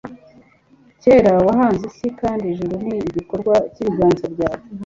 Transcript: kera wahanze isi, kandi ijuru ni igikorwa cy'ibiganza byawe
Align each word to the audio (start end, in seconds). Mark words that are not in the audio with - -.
kera 1.01 1.31
wahanze 1.47 1.83
isi, 1.89 2.07
kandi 2.21 2.43
ijuru 2.53 2.73
ni 2.87 2.95
igikorwa 3.09 3.55
cy'ibiganza 3.73 4.25
byawe 4.33 4.61